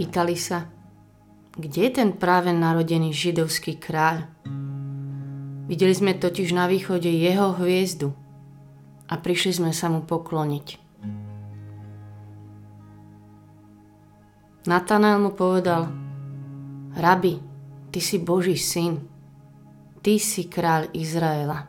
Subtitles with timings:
[0.00, 0.64] Pýtali sa,
[1.60, 4.32] kde je ten práve narodený židovský kráľ?
[5.68, 8.16] Videli sme totiž na východe jeho hviezdu
[9.12, 10.66] a prišli sme sa mu pokloniť.
[14.64, 15.92] Natanael mu povedal,
[16.96, 17.36] Rabi,
[17.92, 19.04] ty si Boží syn,
[20.00, 21.68] ty si kráľ Izraela.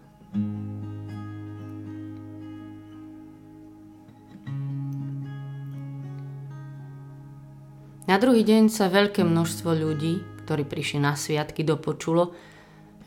[8.12, 12.36] Na druhý deň sa veľké množstvo ľudí, ktorí prišli na sviatky, dopočulo,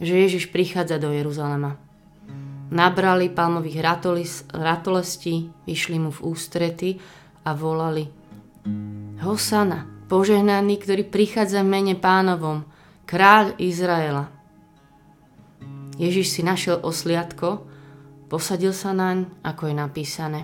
[0.01, 1.77] že Ježiš prichádza do Jeruzalema.
[2.73, 6.97] Nabrali palmových ratolis, ratolestí, vyšli mu v ústrety
[7.45, 8.09] a volali
[9.21, 12.65] Hosana, požehnaný, ktorý prichádza v mene pánovom,
[13.05, 14.33] kráľ Izraela.
[16.01, 17.69] Ježiš si našiel osliadko,
[18.33, 20.41] posadil sa naň, ako je napísané.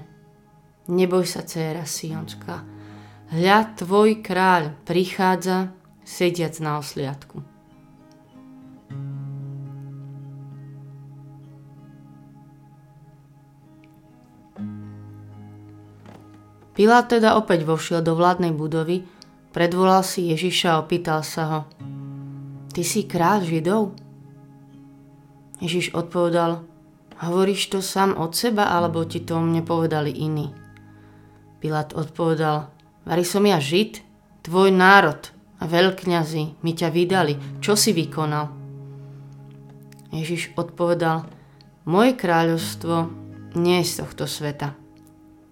[0.92, 2.79] Neboj sa, dcéra Sionská,
[3.30, 5.70] hľa tvoj kráľ prichádza,
[6.02, 7.46] sediac na osliadku.
[16.74, 19.04] Pilát teda opäť vošiel do vládnej budovy,
[19.52, 21.60] predvolal si Ježiša a opýtal sa ho.
[22.72, 23.82] Ty si kráľ Židov?
[25.60, 26.64] Ježiš odpovedal,
[27.20, 30.56] hovoríš to sám od seba, alebo ti to o mne povedali iní?
[31.60, 32.72] Pilát odpovedal,
[33.04, 34.00] vari som ja Žid,
[34.44, 35.20] tvoj národ
[35.60, 38.48] a veľkňazi mi ťa vydali, čo si vykonal?
[40.10, 41.28] Ježiš odpovedal,
[41.86, 43.08] moje kráľovstvo
[43.54, 44.74] nie je z tohto sveta.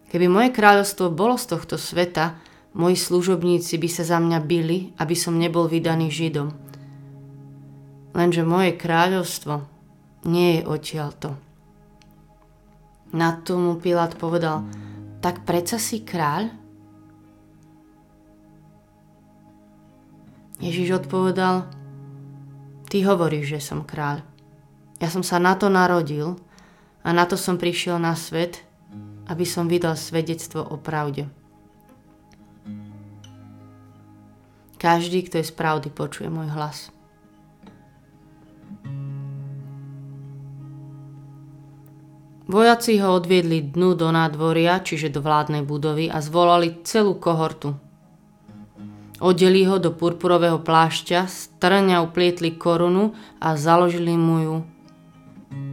[0.08, 2.40] Keby moje kráľovstvo bolo z tohto sveta,
[2.74, 6.48] moji služobníci by sa za mňa byli, aby som nebol vydaný Židom.
[8.16, 9.62] Lenže moje kráľovstvo
[10.26, 11.38] nie je odtiaľto.
[13.14, 14.66] Na tomu Pilát povedal,
[15.24, 16.52] tak predsa si kráľ?
[20.58, 21.70] Ježiš odpovedal,
[22.90, 24.26] ty hovoríš, že som kráľ.
[24.98, 26.34] Ja som sa na to narodil
[27.06, 28.66] a na to som prišiel na svet,
[29.30, 31.30] aby som vydal svedectvo o pravde.
[34.78, 36.90] Každý, kto je z pravdy, počuje môj hlas.
[42.48, 47.76] Vojaci ho odviedli dnu do nádvoria, čiže do vládnej budovy a zvolali celú kohortu.
[49.18, 54.56] Odeli ho do purpurového plášťa, strňa uplietli korunu a založili mu ju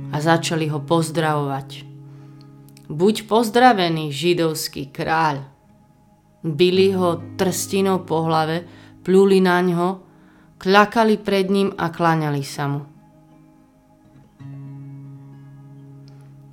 [0.09, 1.85] a začali ho pozdravovať.
[2.89, 5.45] Buď pozdravený, židovský kráľ.
[6.41, 8.65] Bili ho trstinou po hlave,
[9.05, 10.01] plúli na ňo,
[10.57, 12.81] kľakali pred ním a kláňali sa mu.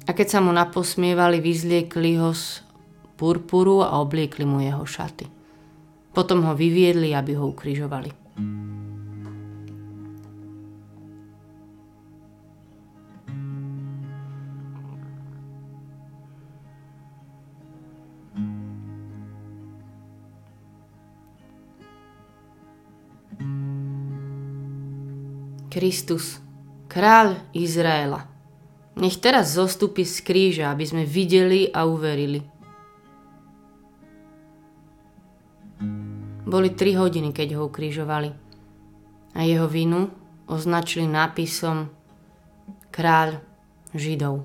[0.03, 2.61] A keď sa mu naposmievali, vyzliekli ho z
[3.17, 5.42] purpuru a obliekli mu jeho šaty.
[6.13, 8.23] Potom ho vyviedli, aby ho ukrižovali.
[25.73, 26.37] Kristus,
[26.93, 28.29] kráľ Izraela.
[29.01, 32.52] Nech teraz zostupí z kríža, aby sme videli a uverili.
[36.53, 38.29] Boli tri hodiny, keď ho ukrižovali
[39.33, 40.13] a jeho vinu
[40.45, 41.89] označili nápisom
[42.93, 43.41] Kráľ
[43.97, 44.45] Židov.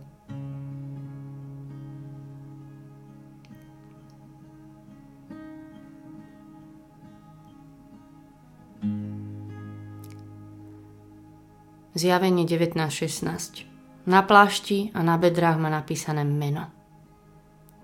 [11.91, 13.67] Zjavenie 19.16.
[14.07, 16.71] Na plášti a na bedrách má napísané meno.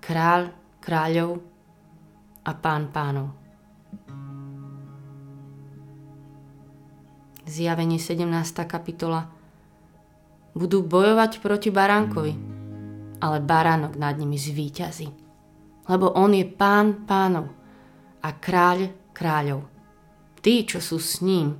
[0.00, 0.48] Kráľ
[0.80, 1.44] kráľov
[2.48, 3.43] a pán pánov.
[7.54, 8.66] Zjavenie 17.
[8.66, 9.30] kapitola.
[10.58, 12.34] Budú bojovať proti baránkovi,
[13.22, 15.06] ale baránok nad nimi zvíťazí.
[15.86, 17.54] Lebo on je pán pánov
[18.26, 19.70] a kráľ kráľov.
[20.42, 21.54] Tí, čo sú s ním,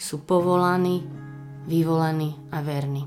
[0.00, 1.04] sú povolaní
[1.68, 3.04] vyvolený a verný.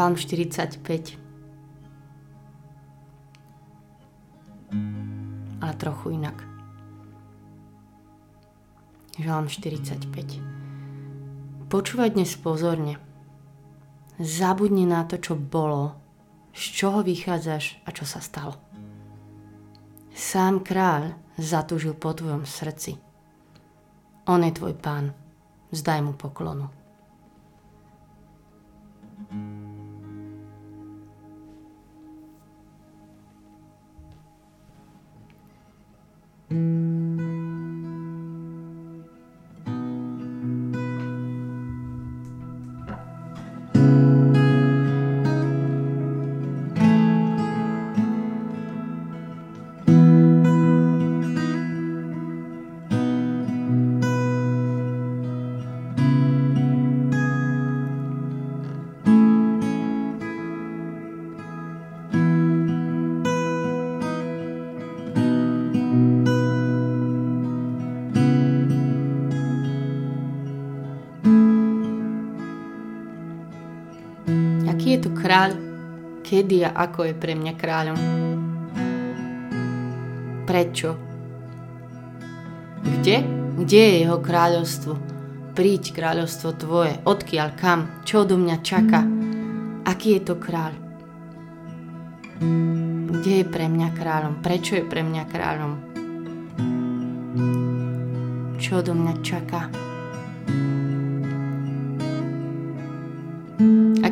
[0.00, 0.80] Žalm 45
[5.76, 6.40] trochu inak.
[9.20, 11.68] Žalm 45.
[11.68, 12.96] Počúvaj dnes pozorne.
[14.16, 15.92] Zabudni na to, čo bolo,
[16.56, 18.56] z čoho vychádzaš a čo sa stalo.
[20.16, 22.96] Sám kráľ zatúžil po tvojom srdci.
[24.24, 25.12] On je tvoj pán.
[25.76, 26.72] Zdaj mu poklonu.
[29.30, 29.69] Aký je
[36.50, 37.29] tu
[75.30, 75.54] kráľ?
[76.26, 77.98] Kedy a ako je pre mňa kráľom?
[80.42, 80.90] Prečo?
[82.82, 83.22] Kde?
[83.62, 84.98] Kde je jeho kráľovstvo?
[85.54, 89.06] Príď kráľovstvo tvoje, odkiaľ, kam, čo do mňa čaká?
[89.86, 90.74] Aký je to kráľ?
[93.14, 94.42] Kde je pre mňa kráľom?
[94.42, 95.72] Prečo je pre mňa kráľom?
[98.58, 99.70] Čo do mňa čaká?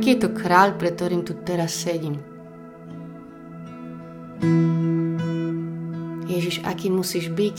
[0.08, 2.16] Aký je to kráľ, pre ktorým tu teraz sedím?
[6.24, 7.56] Ježiš, aký musíš byť?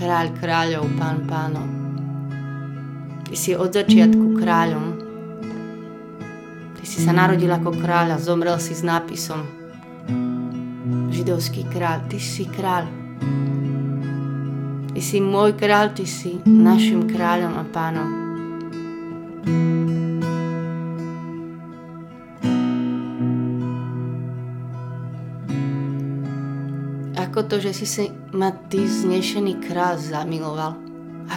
[0.00, 1.68] Kráľ kráľov, pán pánov.
[3.28, 4.96] Ty si od začiatku kráľom.
[6.80, 9.44] Ty si sa narodil ako kráľ a zomrel si s nápisom
[11.12, 12.08] Židovský kráľ.
[12.08, 12.88] Ty si kráľ.
[14.88, 18.17] Ty si môj kráľ, ty si našim kráľom a pánom.
[27.38, 28.04] Ako to, že si si
[28.34, 30.74] ma ty znešený kráľ zamiloval.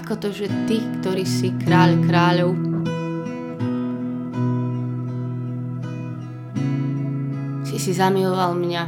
[0.01, 2.57] Ako to, že ty, ktorý si kráľ kráľov,
[7.69, 8.83] si si zamiloval mňa.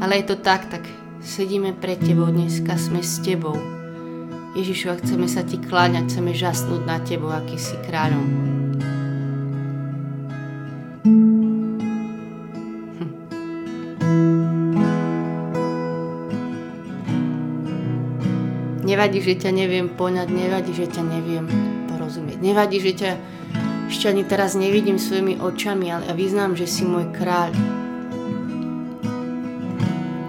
[0.00, 0.88] Ale je to tak, tak
[1.20, 3.60] sedíme pred tebou dneska, sme s tebou.
[4.56, 8.54] Ježišu, a chceme sa ti kláňať, chceme žasnúť na tebou, aký si kráľom.
[18.94, 21.50] Nevadí, že ťa neviem poňať, nevadí, že ťa neviem
[21.90, 22.38] porozumieť.
[22.38, 23.10] Nevadí, že ťa
[23.90, 27.50] ešte ani teraz nevidím svojimi očami, ale ja vyznám, že si môj kráľ.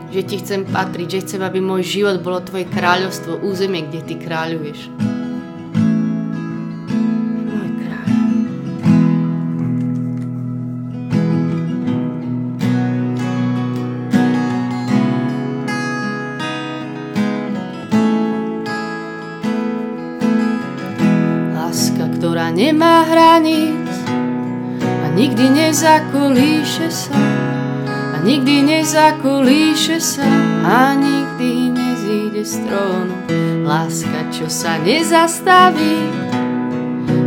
[0.10, 4.18] Že ti chcem patriť, že chcem, aby môj život bolo tvoje kráľovstvo, územie, kde ty
[4.18, 4.90] kráľuješ.
[25.46, 27.22] Nikdy nezakolíše sa.
[27.86, 30.26] A nikdy nezakolíše sa.
[30.66, 33.14] A nikdy nezíde z trónu.
[33.62, 36.02] Láska, čo sa nezastaví.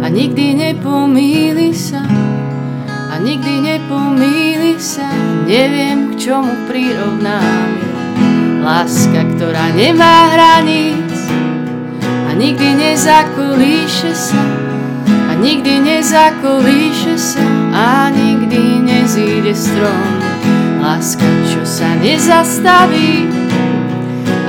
[0.03, 2.03] A nikdy nepomíli sa.
[2.91, 5.07] A nikdy nepomíli sa,
[5.47, 7.71] neviem k čomu prirovnám.
[8.67, 11.15] Láska, ktorá nemá hraníc
[12.03, 14.68] a nikdy nezakolíše sa
[15.39, 20.11] nikdy nezakolíše sa a nikdy nezíde strom.
[20.83, 23.31] Láska, čo sa nezastaví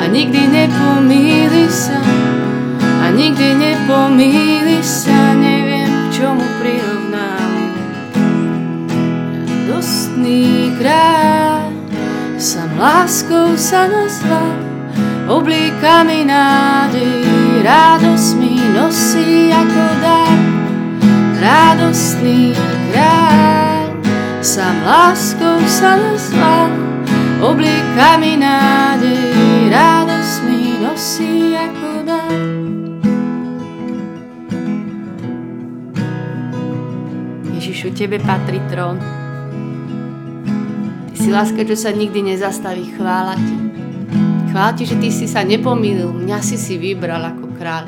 [0.02, 2.00] a nikdy nepomíli sa
[3.06, 7.52] a nikdy nepomíli sa, neviem k čomu prirovnám.
[9.34, 11.74] Radostný kráľ,
[12.38, 14.54] sam láskou sa nazval,
[15.28, 17.26] oblíkami nádej,
[17.66, 20.29] radosť mi nosí ako dar
[21.40, 22.52] radostný
[22.92, 23.96] kráľ,
[24.44, 26.68] sám láskou sa nazval,
[27.40, 32.40] oblíkami nádej, radosť mi nosí ako dar.
[37.56, 39.00] Ježišu, Tebe patrí trón.
[41.12, 43.56] Ty si láska, čo sa nikdy nezastaví, chvála Ti.
[44.52, 47.88] Chvála Ti, že Ty si sa nepomýlil, mňa si si vybral ako kráľ.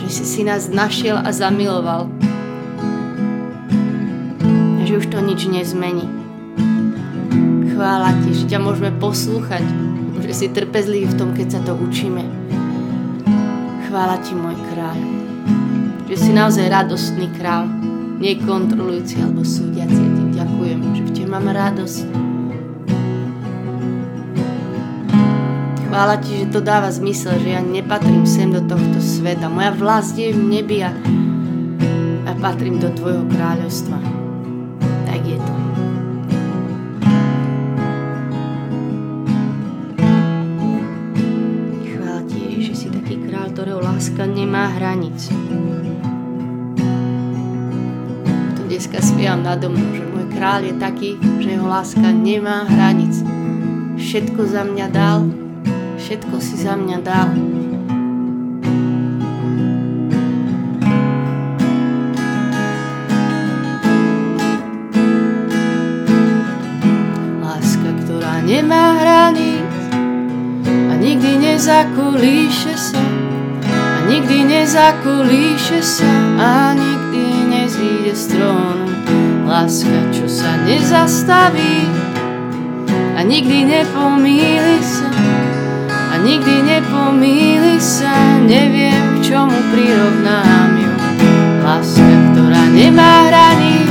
[0.00, 2.31] Že si si nás našiel a zamiloval
[4.92, 6.04] že už to nič nezmení.
[7.72, 9.64] Chvála ti, že ťa môžeme poslúchať,
[10.20, 12.20] že si trpezlivý v tom, keď sa to učíme.
[13.88, 15.00] Chvála ti, môj kráľ,
[16.12, 17.72] že si naozaj radostný král,
[18.20, 19.96] nekontrolujúci alebo súdiaci.
[19.96, 22.04] Ja ti ďakujem, že v tebe mám radosť.
[25.88, 29.48] Chvála ti, že to dáva zmysel, že ja nepatrím sem do tohto sveta.
[29.48, 30.92] Moja vlast je v nebi a,
[32.28, 34.21] a patrím do tvojho kráľovstva.
[44.02, 45.30] Láska nemá hranic.
[48.58, 53.14] Tu dneska spievam nado mnou, že môj kráľ je taký, že jeho láska nemá hranic.
[53.94, 55.30] Všetko za mňa dal,
[56.02, 57.30] všetko si za mňa dal.
[67.38, 69.62] Láska, ktorá nemá hraníc
[70.90, 71.38] a nikdy
[72.66, 72.71] a
[74.72, 76.08] nikdy nezakolíše sa
[76.40, 78.88] a nikdy nezíde z trónu.
[79.44, 81.92] Láska, čo sa nezastaví
[83.12, 85.12] a nikdy nepomíli sa
[86.24, 90.92] nikdy nepomíli sa, neviem k čomu prirovnám ju.
[91.60, 93.84] Láska, ktorá nemá hraní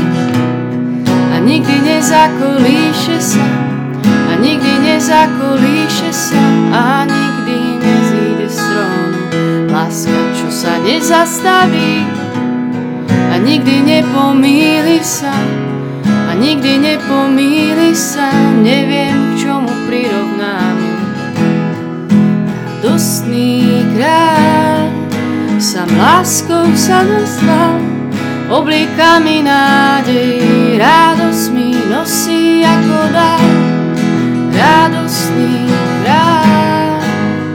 [1.29, 3.45] a nikdy nezakolíše sa,
[4.01, 6.41] a nikdy nezakolíše sa
[6.73, 8.61] a nikdy nezíde z.
[9.71, 12.03] Láska, sa nezastaví
[13.31, 15.31] a nikdy nepomíli sa,
[16.03, 18.27] a nikdy nepomíli sa,
[18.59, 21.01] neviem k čomu prirovnám ju
[22.91, 24.89] radostný kráľ,
[25.61, 27.77] sam láskou sa nazval,
[28.51, 30.41] oblíka mi nádej,
[30.81, 33.47] radosť mi nosí ako dar.
[34.51, 35.71] Radostný
[36.03, 36.99] kráľ,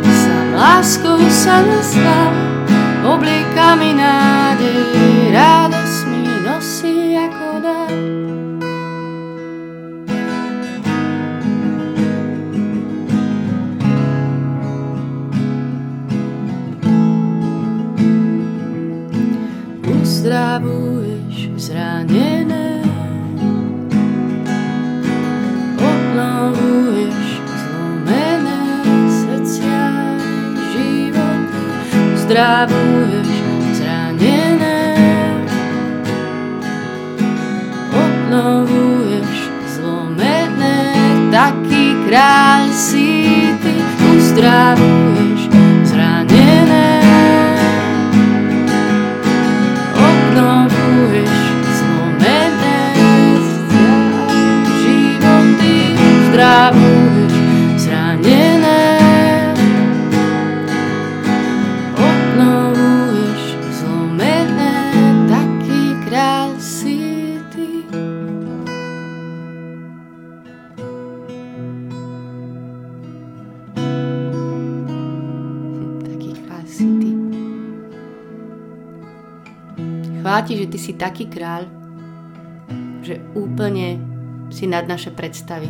[0.08, 2.35] sam láskou sa nazval,
[3.16, 7.94] oblíka mi nádej, radosť mi nosí ako dar.
[19.86, 22.82] uzdravuješ zranené.
[25.78, 26.65] Obnovuješ
[32.26, 33.30] Uzdravuješ
[33.78, 34.98] zranené.
[37.94, 39.38] Obnovuješ
[39.78, 40.90] zlomené,
[41.30, 43.30] taký kráľ si
[43.62, 43.78] ty.
[44.10, 45.25] Uzdravuješ
[80.56, 81.68] Že ty si taký kráľ,
[83.04, 84.00] že úplne
[84.48, 85.68] si nad naše predstavy.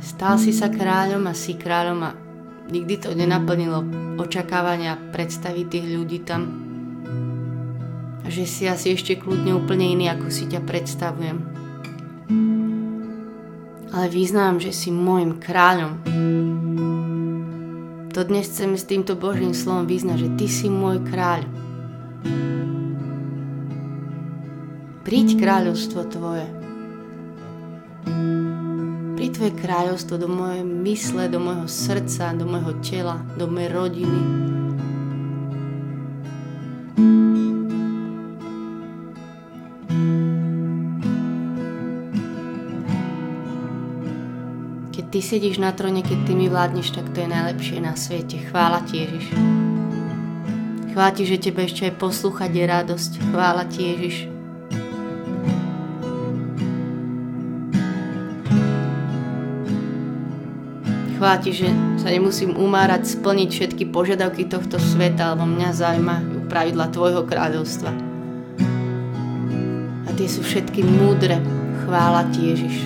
[0.00, 2.16] Stal si sa kráľom a si kráľom a
[2.72, 3.84] nikdy to nenaplnilo
[4.16, 6.48] očakávania predstavy tých ľudí tam.
[8.24, 11.38] A že si asi ešte kľudne úplne iný, ako si ťa predstavujem.
[13.92, 16.00] Ale význam, že si môjim kráľom.
[18.16, 21.44] To dnes chceme s týmto Božím slovom vyznať, že Ty si môj kráľ.
[25.04, 26.64] Príď kráľovstvo Tvoje
[29.34, 34.20] Tvoje kráľovstvo do mojej mysle, do môjho srdca, do môjho tela, do mojej rodiny.
[44.94, 48.38] Keď Ty sedíš na trone, keď Ty mi vládneš, tak to je najlepšie na svete.
[48.38, 49.63] Chvála Ti, Ježiš.
[50.94, 53.10] Chvála Ti, že Tebe ešte aj poslúchať je radosť.
[53.34, 54.16] Chvála Ti, Ježiš.
[61.18, 66.92] Chvála ti, že sa nemusím umárať splniť všetky požiadavky tohto sveta, lebo mňa zaujímajú pravidla
[66.92, 67.90] tvojho kráľovstva.
[70.04, 71.40] A tie sú všetky múdre.
[71.88, 72.76] Chvála ti, Ježiš.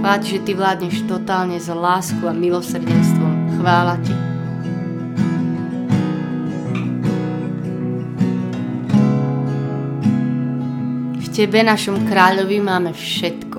[0.00, 3.58] Chvála ti, že ty vládneš totálne za lásku a milosrdenstvom.
[3.58, 4.29] Chvála ti.
[11.40, 13.49] Tebe, našom kráľovi, máme všetko.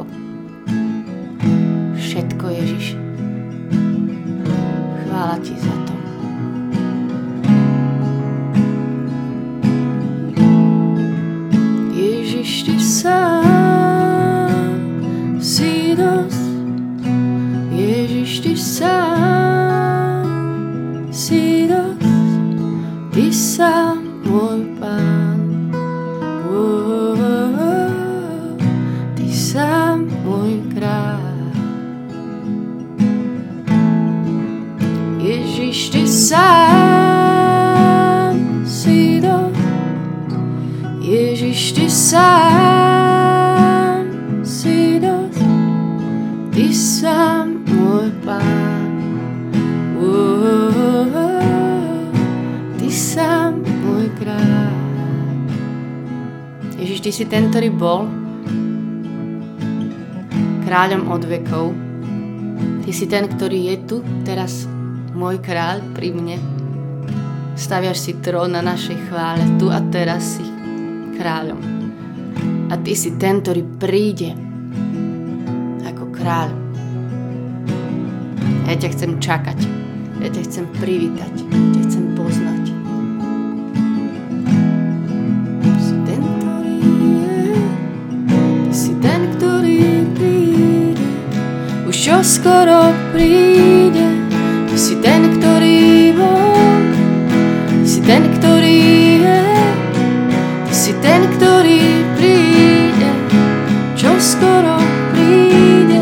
[57.12, 58.08] Si ten, ktorý bol
[60.64, 61.76] kráľom od vekov.
[62.82, 64.64] Ty si ten, ktorý je tu teraz,
[65.12, 66.40] môj kráľ pri mne.
[67.60, 70.46] Staviaš si trón na našej chvále, tu a teraz si
[71.20, 71.60] kráľom.
[72.72, 74.32] A Ty si ten, ktorý príde
[75.84, 76.50] ako kráľ.
[78.72, 79.60] Ja ťa chcem čakať.
[80.24, 81.34] Ja ťa chcem privítať.
[81.76, 82.51] Ťa chcem poznať.
[92.22, 94.06] Skoro príde.
[94.70, 96.78] Ty si ten, ktorý bol.
[97.82, 98.78] Ty si ten, ktorý
[99.26, 99.42] je.
[100.70, 101.82] Ty si ten, ktorý
[102.14, 103.10] príde.
[103.98, 104.78] Čo skoro
[105.10, 105.98] príde.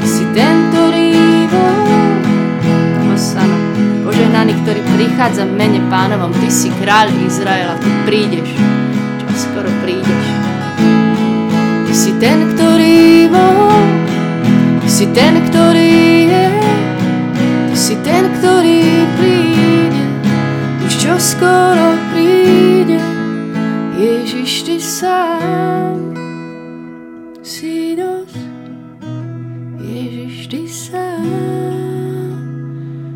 [0.00, 1.12] Ty si ten, ktorý
[1.52, 1.92] bol.
[3.12, 3.58] Hosana.
[4.00, 6.32] Požehnaný, ktorý prichádza v mene pánovom.
[6.40, 7.76] Ty si kráľ Izraela.
[7.76, 8.48] Ty prídeš.
[9.20, 10.24] Čo skoro prídeš.
[11.84, 13.89] Ty si ten, ktorý bol.
[15.00, 16.46] Si ten, ktorý je.
[17.72, 18.84] Ty si ten, ktorý
[19.16, 20.04] príde.
[20.84, 23.00] Už čo skoro príde.
[23.96, 25.96] Ježiš, ty sám
[27.40, 28.44] si dosť.
[29.80, 31.24] Ježiš, ty sám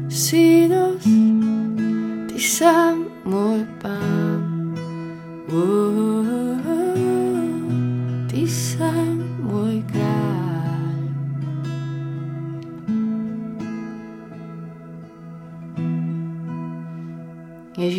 [0.09, 1.05] si dosť.
[2.33, 2.94] Ty sám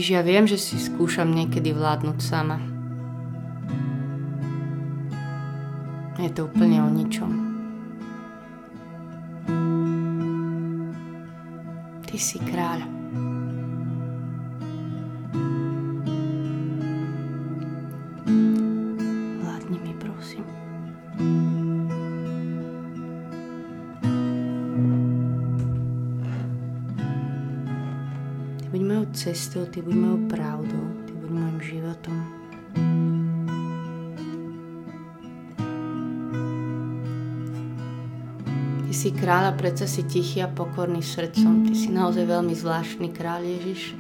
[0.05, 2.61] Ježiš, ja viem, že si skúšam niekedy vládnuť sama.
[6.21, 7.33] Je to úplne o ničom.
[12.05, 13.04] Ty si kráľ.
[29.55, 32.17] Cestou, ty buď mojou pravdou, ty buď mojim životom.
[38.83, 41.63] Ty si kráľ a predsa si tichý a pokorný srdcom.
[41.67, 43.95] Ty si naozaj veľmi zvláštny kráľ Ježiš.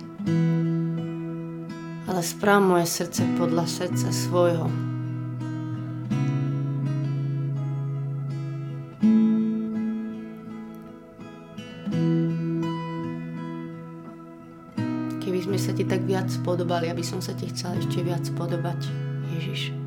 [2.05, 4.94] Ale správ moje srdce podľa srdca svojho.
[16.55, 18.87] Podobali, aby som sa ti chcela ešte viac podobať,
[19.35, 19.84] Ježiš.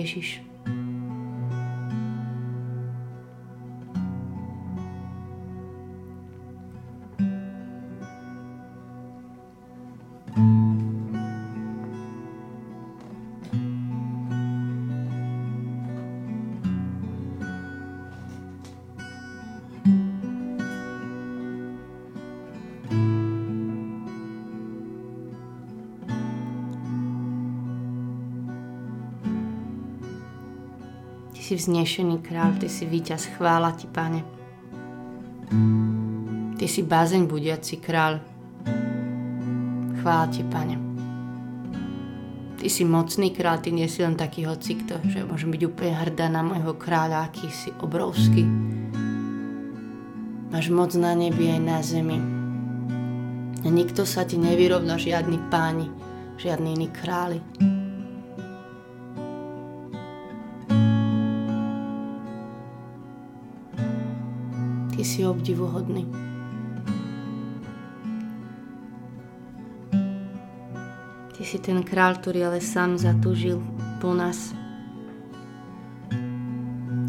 [0.00, 0.40] Ježiš.
[31.50, 34.22] Si vznešený kráľ, Ty si víťaz, chvála Ti, Pane.
[36.54, 38.22] Ty si bázeň budiaci kráľ.
[39.98, 40.78] Chvála Ti, Pane.
[42.54, 46.30] Ty si mocný kráľ, Ty nie si len taký hocikto, že môžem byť úplne hrdá
[46.30, 48.46] na môjho kráľa, aký si obrovský.
[50.54, 52.22] Máš moc na nebi aj na zemi.
[53.58, 55.90] A nikto sa ti nevyrovná, žiadny páni,
[56.38, 57.42] žiadny iný králi.
[65.20, 66.08] Si obdivuhodný.
[71.36, 73.60] Ty si ten král, ktorý ale sám zatúžil
[74.00, 74.56] po nás.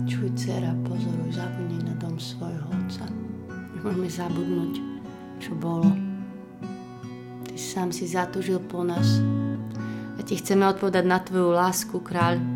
[0.04, 3.08] Čuj, dcera, pozoruj, zabudni na dom svojho otca.
[3.80, 4.74] Nemôžeme zabudnúť,
[5.39, 5.88] čo bolo.
[7.47, 9.24] Ty sám si zatúžil po nás.
[10.19, 12.50] A ti chceme odpovedať na tvoju lásku, kráľ.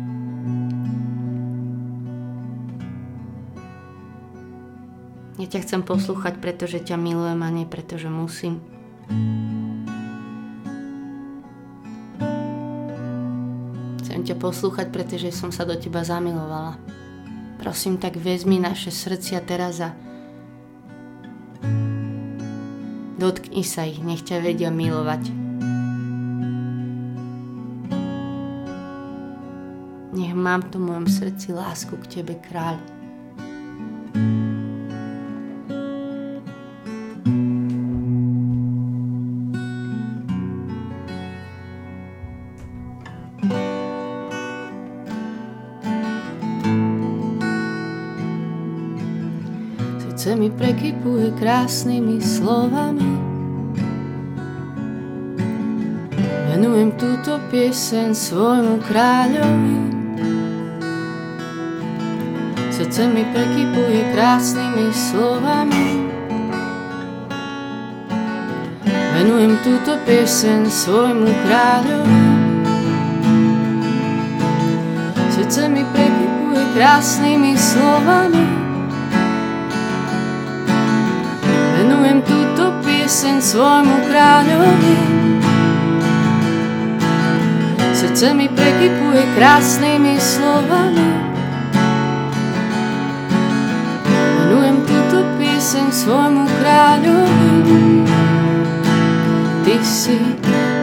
[5.46, 8.58] Ja ťa chcem poslúchať, pretože ťa milujem a nie pretože musím.
[14.02, 16.74] Chcem ťa poslúchať, pretože som sa do teba zamilovala.
[17.62, 19.94] Prosím, tak vezmi naše srdcia teraz a
[23.14, 25.30] dotkni sa ich, nech ťa vedia milovať.
[30.10, 32.95] Nech mám v mojom srdci lásku k Tebe, kráľ.
[50.26, 53.14] Srdce mi prekypuje krásnymi slovami.
[56.50, 59.78] Venujem túto piesen svojmu kráľovi.
[62.74, 66.10] Srdce mi prekypuje krásnymi slovami.
[69.14, 72.22] Venujem túto piesen svojmu kráľovi.
[75.38, 78.65] Srdce mi prekypuje krásnymi slovami.
[83.06, 84.98] Pieseň svojmu kráľovi.
[87.94, 91.06] Srdce mi prekypuje krásnymi slovami.
[94.42, 98.10] Venujem túto pieseň svojmu kráľovi.
[99.62, 100.18] Ty si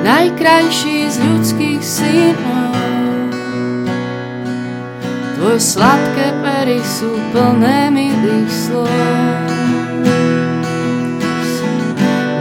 [0.08, 2.72] najkrajší z ľudských synov.
[5.36, 9.53] Tvoje sladké pery sú plné milých slov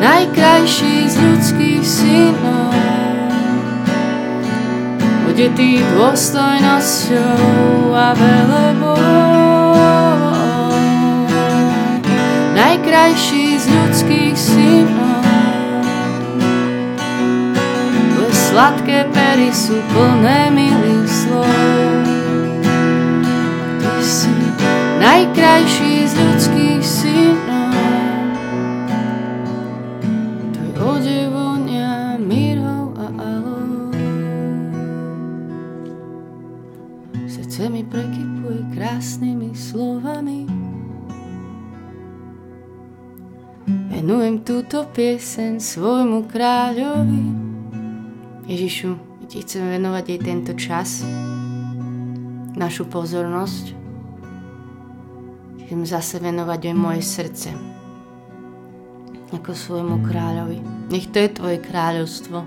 [0.02, 2.74] najkrajší z ľudských synov.
[5.30, 8.98] Odetý dôstojnosťou a velebou.
[12.58, 15.22] Najkrajší z ľudských synov.
[18.18, 21.46] Tvoje sladké pery sú plné milých slov.
[23.78, 24.34] Ty si
[24.98, 26.81] najkrajší z ľudských
[44.02, 47.22] Venujem túto piesen svojmu kráľovi.
[48.50, 48.98] Ježišu,
[49.30, 51.06] ti chcem venovať aj tento čas,
[52.58, 53.78] našu pozornosť.
[55.62, 57.54] Chcem zase venovať aj moje srdce
[59.30, 60.58] ako svojmu kráľovi.
[60.90, 62.42] Nech to je tvoje kráľovstvo.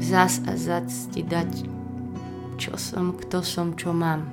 [0.00, 1.68] Zas a zas ti dať
[2.56, 4.24] čo som, kto som, čo mám.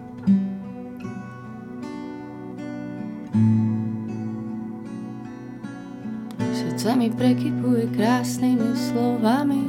[6.79, 9.67] Srdce mi prekypuje krásnymi slovami.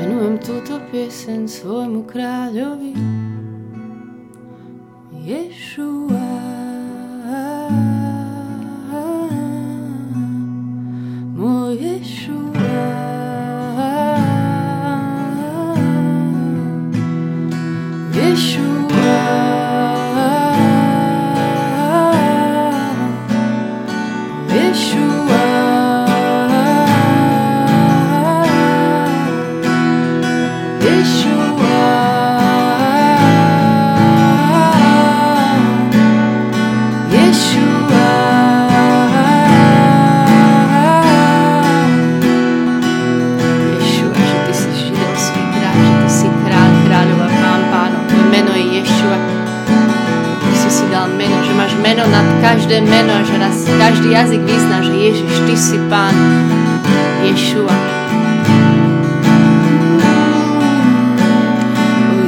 [0.00, 2.96] Venujem túto piesen svojmu kráľovi.
[5.12, 6.19] Ješua.
[53.40, 56.12] teraz každý jazyk vyzná, že Ježiš, Ty si Pán
[57.24, 57.76] Ješua.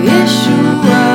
[0.01, 1.12] Ješua.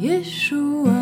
[0.00, 0.97] 耶稣啊。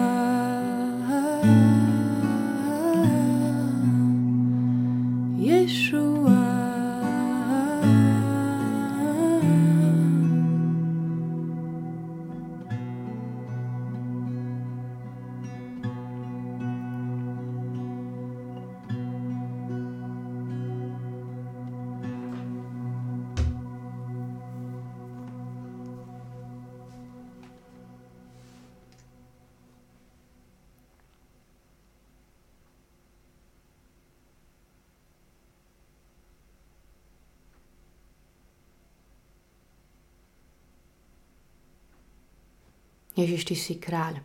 [43.16, 44.20] Ježiš, ty si kráľ.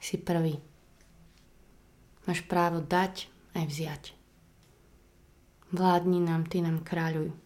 [0.00, 0.56] Si prvý.
[2.24, 4.04] Máš právo dať aj vziať.
[5.76, 7.36] Vládni nám, ty nám kráľuj.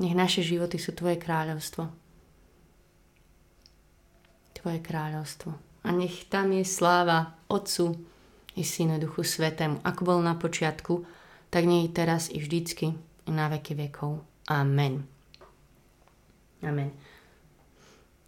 [0.00, 1.92] Nech naše životy sú tvoje kráľovstvo.
[4.56, 5.52] Tvoje kráľovstvo.
[5.84, 7.92] A nech tam je sláva Otcu
[8.56, 11.04] i Synu Duchu Svetému, ako bol na počiatku,
[11.52, 12.96] tak nie teraz i vždycky,
[13.28, 14.24] i na veky vekov.
[14.48, 15.13] Amen.
[16.64, 16.90] Amen.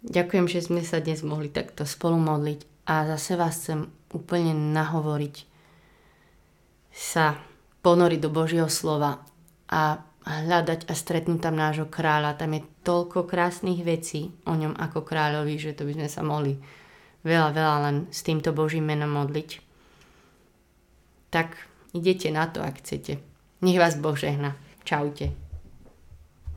[0.05, 5.35] Ďakujem, že sme sa dnes mohli takto spolu modliť a zase vás chcem úplne nahovoriť
[6.93, 7.35] sa
[7.81, 9.25] ponoriť do Božieho slova
[9.67, 12.37] a hľadať a stretnúť tam nášho kráľa.
[12.37, 16.59] Tam je toľko krásnych vecí o ňom ako kráľovi, že to by sme sa mohli
[17.23, 19.49] veľa, veľa len s týmto Božím menom modliť.
[21.31, 21.57] Tak
[21.95, 23.19] idete na to, ak chcete.
[23.63, 24.55] Nech vás Boh žehna.
[24.87, 25.46] Čaute.